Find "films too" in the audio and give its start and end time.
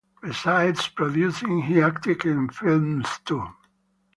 2.49-3.45